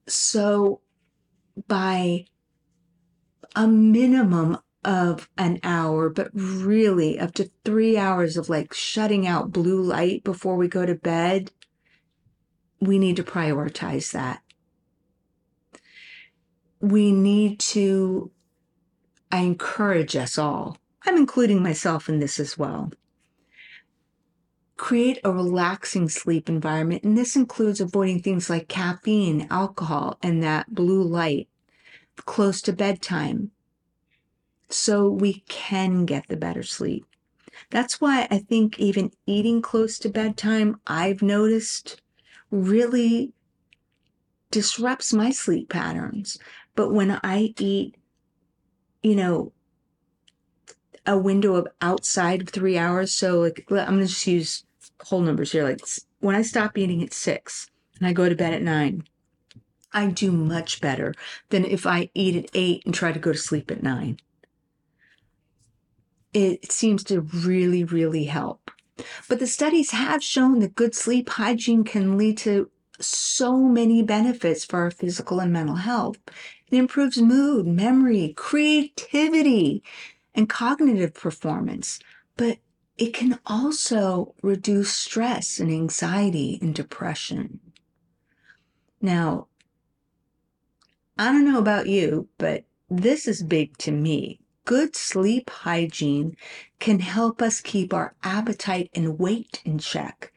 [0.07, 0.81] So,
[1.69, 2.25] by
[3.56, 9.52] a minimum of an hour, but really up to three hours of like shutting out
[9.52, 11.52] blue light before we go to bed,
[12.80, 14.42] we need to prioritize that.
[16.80, 18.32] We need to,
[19.32, 22.92] I encourage us all, I'm including myself in this as well,
[24.78, 27.04] create a relaxing sleep environment.
[27.04, 31.48] And this includes avoiding things like caffeine, alcohol, and that blue light
[32.26, 33.52] close to bedtime
[34.69, 37.06] so we can get the better sleep.
[37.69, 42.02] That's why I think even eating close to bedtime, I've noticed
[42.50, 43.34] really
[44.50, 46.38] disrupts my sleep patterns.
[46.76, 47.95] But when I eat,
[49.04, 49.52] you know,
[51.06, 54.65] a window of outside of three hours, so like I'm gonna just use
[55.02, 55.63] whole numbers here.
[55.63, 55.82] Like
[56.19, 59.04] when I stop eating at six and I go to bed at nine,
[59.93, 61.13] I do much better
[61.49, 64.20] than if I eat at eight and try to go to sleep at nine.
[66.34, 68.72] It seems to really, really help.
[69.28, 74.63] But the studies have shown that good sleep hygiene can lead to so many benefits
[74.63, 76.18] for our physical and mental health.
[76.70, 79.84] It improves mood, memory, creativity,
[80.36, 81.99] and cognitive performance.
[82.38, 82.59] But
[82.97, 87.59] it can also reduce stress and anxiety and depression.
[89.01, 89.47] Now,
[91.22, 94.39] I don't know about you, but this is big to me.
[94.65, 96.36] Good sleep hygiene
[96.80, 100.34] can help us keep our appetite and weight in check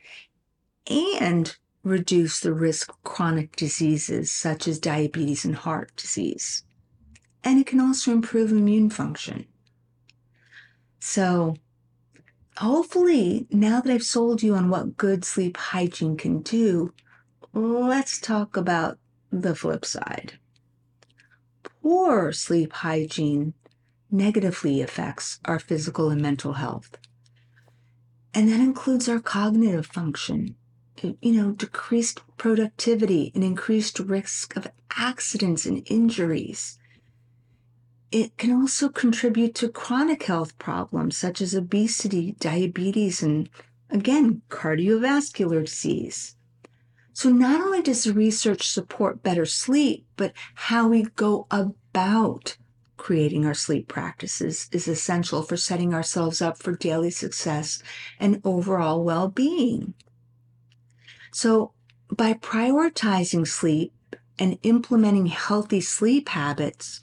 [0.87, 6.65] and reduce the risk of chronic diseases such as diabetes and heart disease.
[7.43, 9.47] And it can also improve immune function.
[11.01, 11.57] So,
[12.59, 16.93] hopefully, now that I've sold you on what good sleep hygiene can do,
[17.55, 18.99] let's talk about
[19.33, 20.39] the flip side.
[21.85, 23.53] Poor sleep hygiene
[24.11, 26.97] negatively affects our physical and mental health.
[28.33, 30.57] And that includes our cognitive function,
[31.03, 34.67] you know, decreased productivity and increased risk of
[34.97, 36.79] accidents and injuries.
[38.11, 43.51] It can also contribute to chronic health problems such as obesity, diabetes, and
[43.91, 46.35] again, cardiovascular disease.
[47.17, 52.57] So, not only does the research support better sleep, but how we go about
[52.97, 57.81] creating our sleep practices is essential for setting ourselves up for daily success
[58.19, 59.95] and overall well being.
[61.31, 61.73] So,
[62.11, 63.93] by prioritizing sleep
[64.37, 66.99] and implementing healthy sleep habits,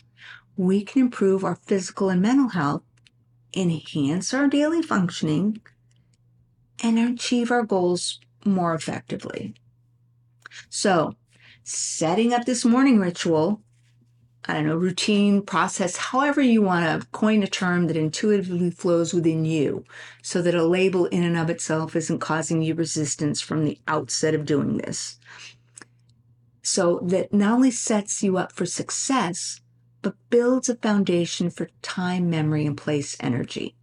[0.57, 2.83] we can improve our physical and mental health,
[3.55, 5.61] enhance our daily functioning,
[6.83, 9.55] and achieve our goals more effectively.
[10.69, 11.15] So,
[11.63, 13.61] setting up this morning ritual,
[14.45, 19.13] I don't know, routine, process, however you want to coin a term that intuitively flows
[19.13, 19.85] within you
[20.23, 24.33] so that a label in and of itself isn't causing you resistance from the outset
[24.33, 25.19] of doing this.
[26.63, 29.61] So that not only sets you up for success,
[30.01, 33.75] but builds a foundation for time, memory, and place energy.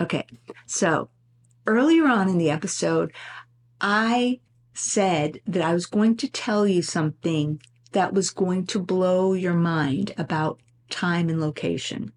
[0.00, 0.24] Okay,
[0.66, 1.08] so
[1.66, 3.12] earlier on in the episode,
[3.80, 4.40] I
[4.74, 7.60] said that I was going to tell you something
[7.92, 12.12] that was going to blow your mind about time and location.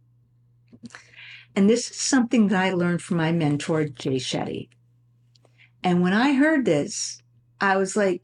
[1.56, 4.70] And this is something that I learned from my mentor, Jay Shetty.
[5.84, 7.22] And when I heard this,
[7.62, 8.24] I was like,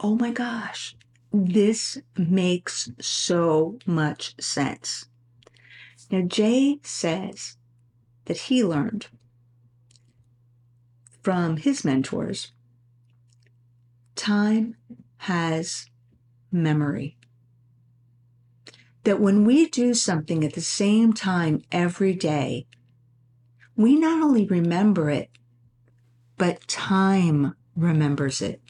[0.00, 0.96] oh my gosh,
[1.32, 5.06] this makes so much sense.
[6.10, 7.56] Now, Jay says
[8.24, 9.06] that he learned
[11.22, 12.52] from his mentors
[14.20, 14.76] time
[15.18, 15.88] has
[16.52, 17.16] memory.
[19.04, 22.66] That when we do something at the same time every day,
[23.76, 25.30] we not only remember it,
[26.36, 28.60] but time remembers it.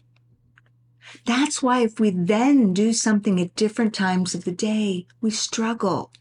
[1.27, 6.13] That's why if we then do something at different times of the day, we struggle.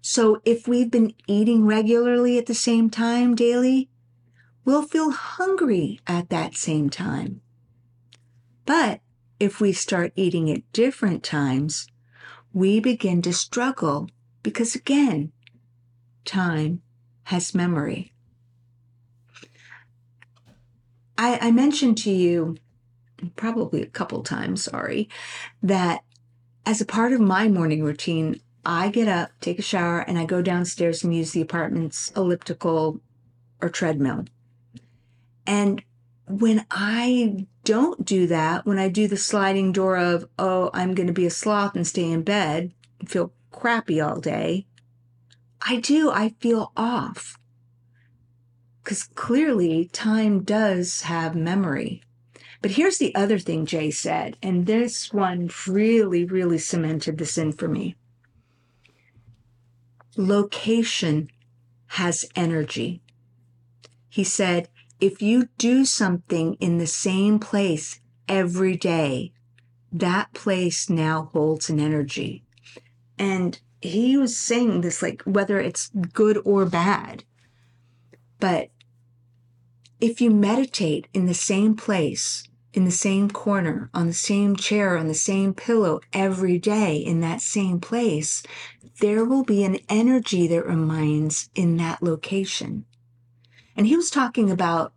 [0.00, 3.90] So if we've been eating regularly at the same time daily,
[4.64, 7.40] we'll feel hungry at that same time.
[8.70, 9.00] But
[9.40, 11.88] if we start eating at different times,
[12.52, 14.08] we begin to struggle
[14.44, 15.32] because again,
[16.24, 16.80] time
[17.24, 18.12] has memory.
[21.18, 22.58] I, I mentioned to you
[23.34, 25.08] probably a couple times, sorry,
[25.60, 26.04] that
[26.64, 30.24] as a part of my morning routine, I get up, take a shower, and I
[30.26, 33.00] go downstairs and use the apartment's elliptical
[33.60, 34.26] or treadmill.
[35.44, 35.82] And
[36.28, 41.06] when I don't do that, when I do the sliding door of, oh, I'm going
[41.06, 44.66] to be a sloth and stay in bed and feel crappy all day,
[45.62, 47.38] I do, I feel off.
[48.82, 52.02] Because clearly time does have memory.
[52.62, 57.52] But here's the other thing Jay said, and this one really, really cemented this in
[57.52, 57.96] for me.
[60.16, 61.30] Location
[61.88, 63.00] has energy.
[64.08, 64.68] He said,
[65.00, 69.32] if you do something in the same place every day,
[69.92, 72.44] that place now holds an energy.
[73.18, 77.24] And he was saying this like whether it's good or bad.
[78.38, 78.70] But
[80.00, 84.96] if you meditate in the same place in the same corner, on the same chair,
[84.96, 88.42] on the same pillow every day in that same place,
[89.00, 92.84] there will be an energy that remains in that location.
[93.76, 94.92] And he was talking about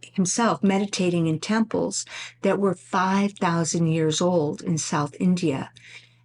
[0.00, 2.04] himself meditating in temples
[2.42, 5.70] that were 5,000 years old in South India,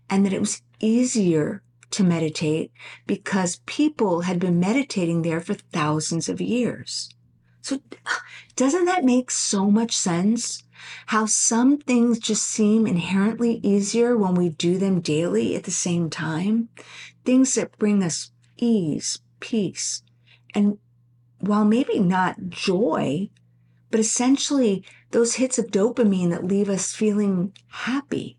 [0.09, 2.71] and that it was easier to meditate
[3.05, 7.09] because people had been meditating there for thousands of years.
[7.61, 7.81] So,
[8.55, 10.63] doesn't that make so much sense?
[11.07, 16.09] How some things just seem inherently easier when we do them daily at the same
[16.09, 16.69] time.
[17.23, 20.01] Things that bring us ease, peace,
[20.55, 20.79] and
[21.41, 23.29] while maybe not joy,
[23.89, 28.37] but essentially those hits of dopamine that leave us feeling happy.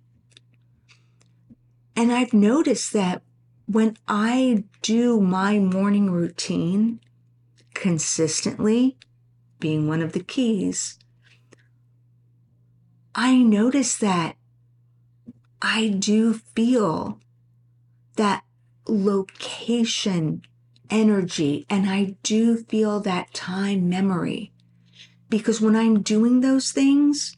[1.95, 3.23] And I've noticed that
[3.67, 7.01] when I do my morning routine
[7.75, 8.97] consistently,
[9.61, 10.99] being one of the keys,
[13.15, 14.37] I notice that
[15.61, 17.21] I do feel
[18.17, 18.43] that
[18.89, 20.43] location
[20.93, 24.53] energy and I do feel that time memory.
[25.29, 27.37] Because when I'm doing those things,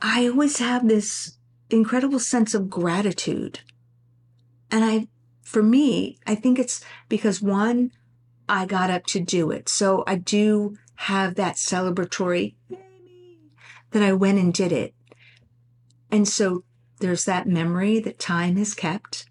[0.00, 1.36] I always have this
[1.68, 3.60] incredible sense of gratitude.
[4.70, 5.08] And I,
[5.42, 7.92] for me, I think it's because one,
[8.48, 9.68] I got up to do it.
[9.68, 12.54] So I do have that celebratory
[13.90, 14.94] that I went and did it.
[16.10, 16.64] And so
[17.00, 19.26] there's that memory that time has kept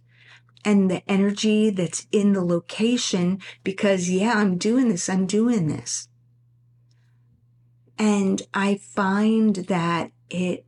[0.66, 6.08] and the energy that's in the location because, yeah, I'm doing this, I'm doing this.
[7.98, 10.66] And I find that it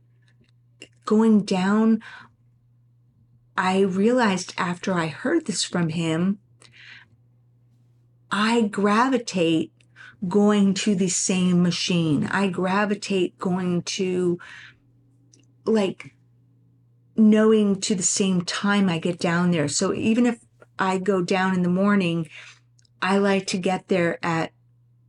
[1.04, 2.02] going down,
[3.56, 6.38] I realized after I heard this from him,
[8.30, 9.72] I gravitate
[10.28, 12.26] going to the same machine.
[12.26, 14.38] I gravitate going to
[15.64, 16.15] like
[17.16, 19.68] knowing to the same time I get down there.
[19.68, 20.38] So even if
[20.78, 22.28] I go down in the morning,
[23.00, 24.52] I like to get there at,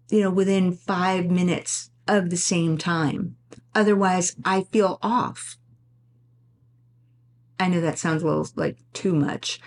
[0.09, 3.35] you know, within five minutes of the same time.
[3.75, 5.57] Otherwise, I feel off.
[7.59, 9.59] I know that sounds a little like too much,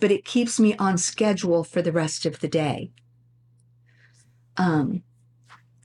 [0.00, 2.92] but it keeps me on schedule for the rest of the day.
[4.56, 5.02] Um,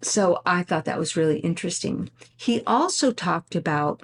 [0.02, 2.10] so I thought that was really interesting.
[2.36, 4.04] He also talked about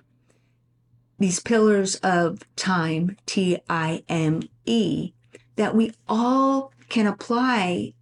[1.20, 5.12] these pillars of time, T I M E,
[5.58, 7.94] that we all can apply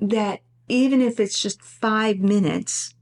[0.00, 2.94] that even if it's just five minutes,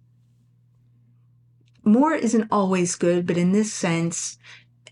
[1.85, 4.39] more isn't always good, but in this sense,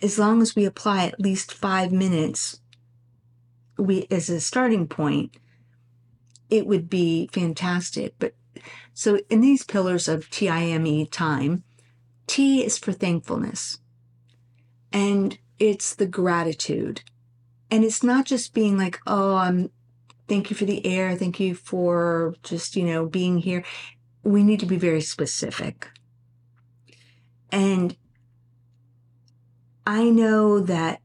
[0.00, 2.60] as long as we apply at least five minutes,
[3.76, 5.36] we as a starting point,
[6.50, 8.14] it would be fantastic.
[8.18, 8.34] But
[8.94, 11.64] so in these pillars of TIME time,
[12.26, 13.78] T is for thankfulness
[14.92, 17.02] and it's the gratitude.
[17.70, 19.70] And it's not just being like, oh, I'm
[20.28, 23.64] thank you for the air, thank you for just, you know, being here.
[24.22, 25.88] We need to be very specific.
[27.50, 27.96] And
[29.86, 31.00] I know that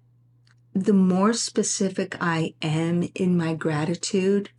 [0.73, 4.51] the more specific I am in my gratitude,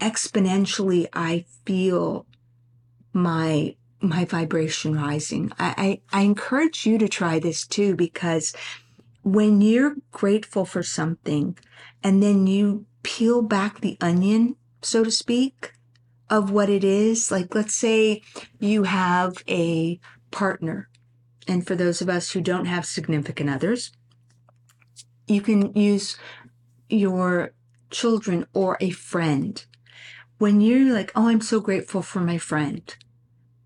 [0.00, 2.26] exponentially I feel
[3.12, 5.50] my my vibration rising.
[5.58, 8.54] I, I, I encourage you to try this too because
[9.22, 11.58] when you're grateful for something
[12.02, 15.72] and then you peel back the onion, so to speak,
[16.30, 18.22] of what it is, like let's say
[18.58, 19.98] you have a
[20.30, 20.88] partner,
[21.46, 23.92] and for those of us who don't have significant others,
[25.26, 26.18] you can use
[26.90, 27.52] your
[27.90, 29.64] children or a friend.
[30.36, 32.94] When you're like, oh, I'm so grateful for my friend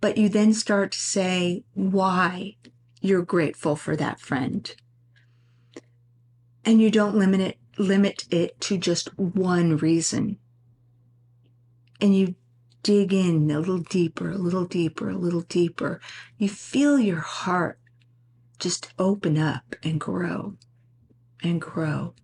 [0.02, 2.56] but you then start to say why
[3.00, 4.74] you're grateful for that friend.
[6.64, 10.38] And you don't limit it, limit it to just one reason.
[12.00, 12.34] And you
[12.82, 16.00] dig in a little deeper, a little deeper, a little deeper.
[16.36, 17.78] You feel your heart
[18.58, 20.56] just open up and grow
[21.44, 22.14] and grow.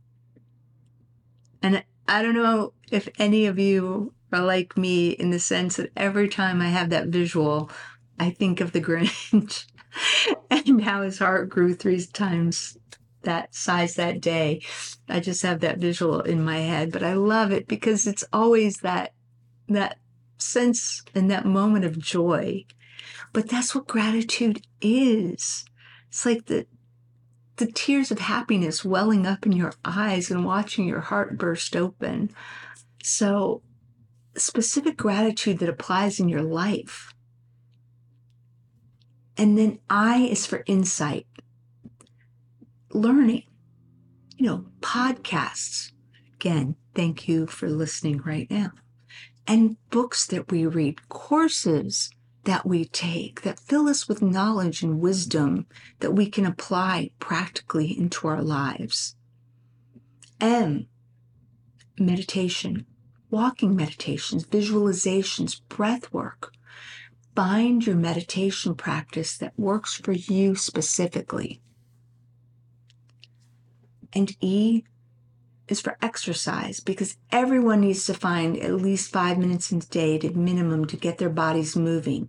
[1.63, 5.93] And I don't know if any of you are like me in the sense that
[5.97, 7.71] every time I have that visual,
[8.19, 9.67] I think of the Grinch
[10.51, 12.77] and how his heart grew three times
[13.23, 14.63] that size that day.
[15.09, 18.79] I just have that visual in my head, but I love it because it's always
[18.79, 19.13] that
[19.69, 19.99] that
[20.39, 22.65] sense and that moment of joy.
[23.33, 25.65] But that's what gratitude is.
[26.09, 26.67] It's like the
[27.57, 32.31] the tears of happiness welling up in your eyes and watching your heart burst open.
[33.03, 33.63] So
[34.39, 37.13] specific gratitude that applies in your life.
[39.37, 41.27] And then I is for insight,
[42.93, 43.45] learning,
[44.37, 45.93] you know, podcasts.
[46.35, 48.73] Again, thank you for listening right now.
[49.47, 52.11] And books that we read, courses
[52.45, 55.67] that we take that fill us with knowledge and wisdom
[56.01, 59.17] that we can apply practically into our lives.
[60.41, 60.87] M,
[61.99, 62.87] meditation
[63.31, 66.53] walking meditations, visualizations, breath work.
[67.35, 71.61] Find your meditation practice that works for you specifically.
[74.13, 74.85] And E
[75.69, 80.17] is for exercise because everyone needs to find at least five minutes in a day
[80.17, 82.29] at minimum to get their bodies moving.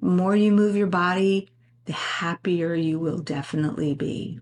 [0.00, 1.48] The more you move your body,
[1.84, 4.40] the happier you will definitely be.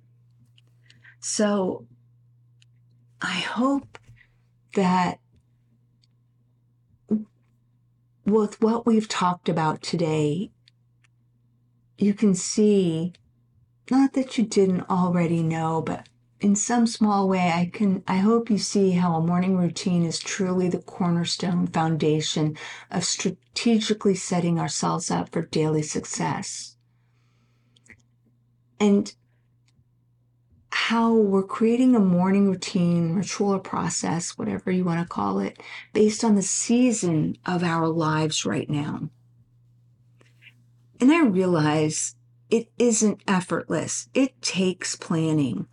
[1.20, 1.86] So
[3.20, 3.98] I hope
[4.74, 5.18] that
[8.26, 10.50] with what we've talked about today,
[11.96, 13.12] you can see,
[13.90, 16.08] not that you didn't already know, but
[16.40, 20.18] in some small way, I can I hope you see how a morning routine is
[20.18, 22.58] truly the cornerstone foundation
[22.90, 26.76] of strategically setting ourselves up for daily success.
[28.78, 29.14] And
[30.88, 35.58] how we're creating a morning routine, ritual, or process, whatever you want to call it,
[35.92, 39.08] based on the season of our lives right now.
[41.00, 42.14] And I realize
[42.50, 45.66] it isn't effortless, it takes planning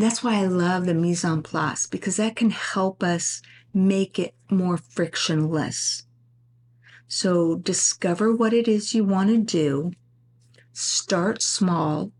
[0.00, 3.40] that's why I love the mise en place because that can help us
[3.72, 6.04] make it more frictionless.
[7.08, 9.92] So discover what it is you want to do,
[10.72, 12.12] start small,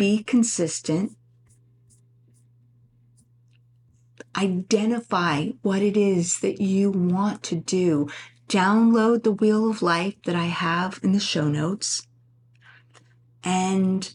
[0.00, 1.14] be consistent,
[4.34, 8.08] identify what it is that you want to do.
[8.48, 12.06] Download the Wheel of Life that I have in the show notes
[13.44, 14.14] and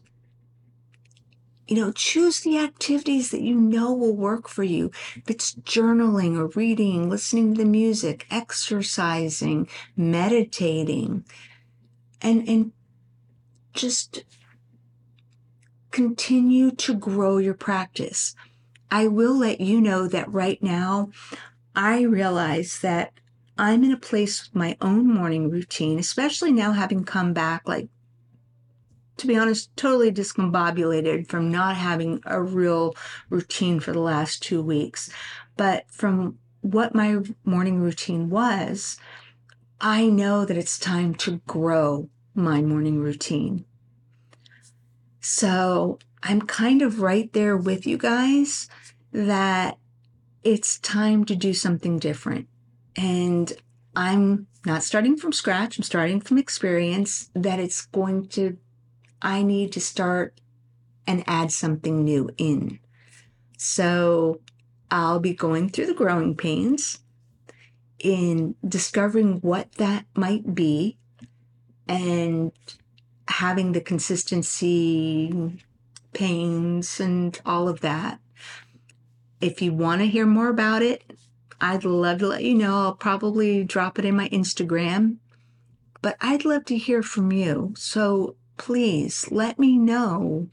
[1.67, 4.89] you know, choose the activities that you know will work for you.
[5.15, 11.25] If it's journaling or reading, listening to the music, exercising, meditating,
[12.23, 12.71] and, and
[13.73, 14.23] just
[15.95, 18.35] continue to grow your practice.
[18.91, 21.09] I will let you know that right now,
[21.73, 23.13] I realize that
[23.57, 27.87] I'm in a place with my own morning routine, especially now having come back like
[29.15, 32.93] to be honest, totally discombobulated from not having a real
[33.29, 35.09] routine for the last two weeks.
[35.55, 38.97] But from what my morning routine was,
[39.79, 43.63] I know that it's time to grow my morning routine.
[45.27, 48.69] So I'm kind of right there with you guys
[49.11, 49.79] that
[50.43, 52.47] it's time to do something different.
[52.95, 53.51] And
[53.95, 58.57] I'm not starting from scratch, I'm starting from experience that it's going to
[59.19, 60.39] I need to start
[61.07, 62.77] and add something new in.
[63.57, 64.41] So
[64.91, 66.99] I'll be going through the growing pains
[67.97, 70.99] in discovering what that might be
[71.87, 72.51] and
[73.27, 75.59] having the consistency
[76.13, 78.19] pains and all of that.
[79.41, 81.03] If you want to hear more about it,
[81.59, 82.83] I'd love to let you know.
[82.83, 85.17] I'll probably drop it in my Instagram,
[86.01, 87.73] but I'd love to hear from you.
[87.77, 90.47] So please let me know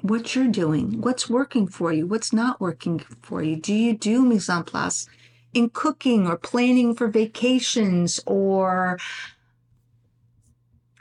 [0.00, 3.56] what you're doing, what's working for you, what's not working for you.
[3.56, 5.08] Do you do mise en place
[5.54, 8.98] in cooking or planning for vacations or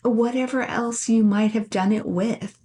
[0.10, 2.58] whatever else you might have done it with?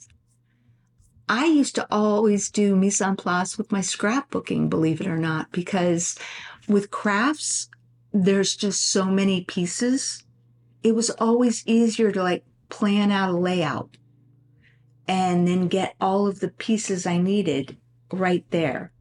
[1.29, 5.51] I used to always do mise en place with my scrapbooking, believe it or not,
[5.51, 6.17] because
[6.69, 7.69] with crafts,
[8.13, 10.25] there's just so many pieces.
[10.83, 13.97] It was always easier to like plan out a layout
[15.09, 17.77] and then get all of the pieces I needed
[18.13, 18.93] right there.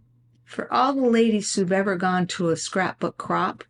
[0.46, 3.64] For all the ladies who've ever gone to a scrapbook crop,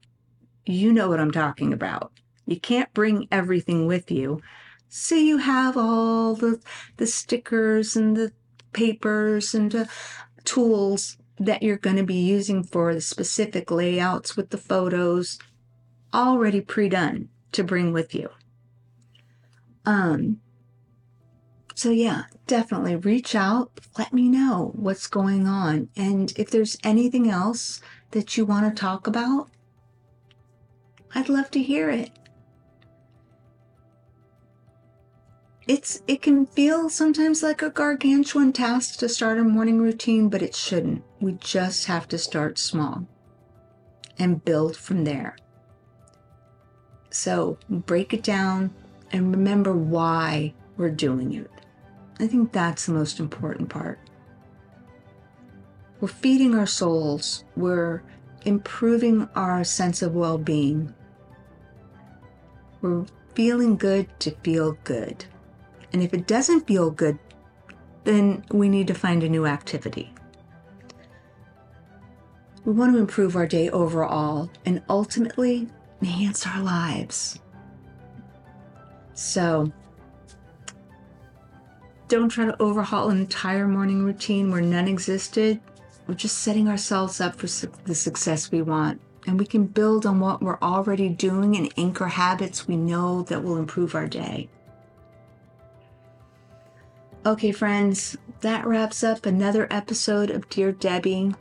[0.65, 2.11] you know what I'm talking about.
[2.45, 4.41] You can't bring everything with you.
[4.87, 6.61] So you have all the,
[6.97, 8.31] the stickers and the
[8.71, 9.89] papers and the
[10.43, 15.39] tools that you're going to be using for the specific layouts with the photos
[16.13, 18.29] already pre-done to bring with you.
[19.85, 20.39] Um,
[21.73, 23.71] so yeah, definitely reach out.
[23.97, 25.89] Let me know what's going on.
[25.97, 27.81] And if there's anything else
[28.11, 29.49] that you want to talk about,
[31.13, 32.11] I'd love to hear it.
[35.67, 40.43] It's it can feel sometimes like a gargantuan task to start a morning routine, but
[40.43, 41.03] it shouldn't.
[41.19, 43.07] We just have to start small
[44.19, 45.35] and build from there.
[47.09, 48.75] So break it down,
[49.11, 51.49] and remember why we're doing it.
[52.19, 53.99] I think that's the most important part.
[55.99, 58.03] We're feeding our souls, we're
[58.43, 60.93] improving our sense of well being.
[62.81, 65.25] We're feeling good to feel good.
[65.95, 67.17] And if it doesn't feel good,
[68.03, 70.13] then we need to find a new activity.
[72.65, 75.69] We want to improve our day overall and ultimately
[76.01, 77.39] enhance our lives.
[79.13, 79.71] So
[82.09, 85.61] don't try to overhaul an entire morning routine where none existed.
[86.07, 88.99] We're just setting ourselves up for su- the success we want.
[89.27, 93.41] And we can build on what we're already doing and anchor habits we know that
[93.41, 94.49] will improve our day.
[97.25, 101.35] Okay, friends, that wraps up another episode of Dear Debbi.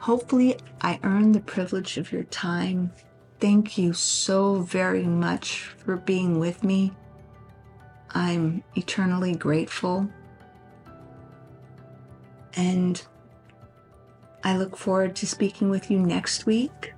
[0.00, 2.90] Hopefully, I earned the privilege of your time.
[3.38, 6.92] Thank you so very much for being with me.
[8.10, 10.10] I'm eternally grateful.
[12.54, 13.00] And
[14.42, 16.94] I look forward to speaking with you next week.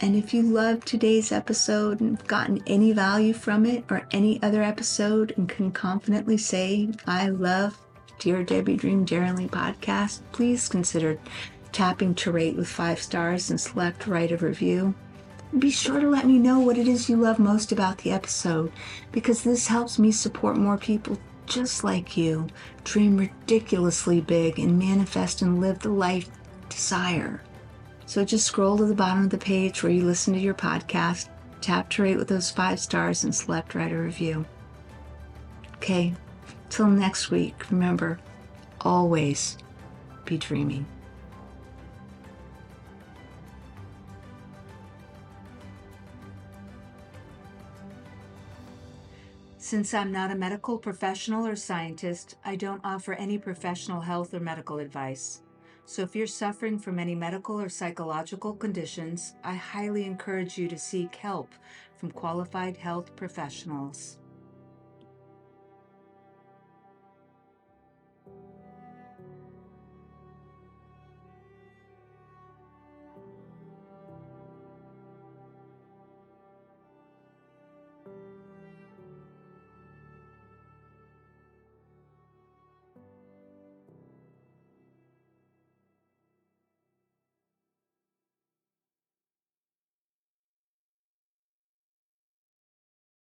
[0.00, 4.62] And if you loved today's episode and gotten any value from it or any other
[4.62, 7.76] episode and can confidently say, I love
[8.20, 11.18] Dear Debbi Dream Daringly podcast, please consider
[11.72, 14.94] tapping to rate with five stars and select write a review.
[15.58, 18.70] Be sure to let me know what it is you love most about the episode
[19.10, 22.46] because this helps me support more people just like you
[22.84, 26.28] dream ridiculously big and manifest and live the life
[26.68, 27.40] desire.
[28.08, 31.28] So just scroll to the bottom of the page where you listen to your podcast,
[31.60, 34.46] tap to rate with those five stars, and select write a review.
[35.74, 36.14] Okay,
[36.70, 38.18] till next week, remember,
[38.80, 39.58] always
[40.24, 40.86] be dreaming.
[49.58, 54.40] Since I'm not a medical professional or scientist, I don't offer any professional health or
[54.40, 55.42] medical advice.
[55.88, 60.78] So if you're suffering from any medical or psychological conditions, I highly encourage you to
[60.78, 61.54] seek help
[61.96, 64.18] from qualified health professionals.